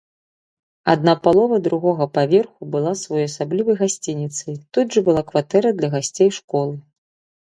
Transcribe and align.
Адна 0.93 1.13
палова 1.25 1.59
другога 1.67 2.07
паверху 2.15 2.61
была 2.75 2.93
своеасаблівай 3.03 3.75
гасцініцай, 3.83 4.53
тут 4.79 4.85
жа 4.97 5.01
была 5.11 5.21
кватэра 5.33 5.69
для 5.83 5.89
гасцей 5.99 6.29
школы. 6.41 6.75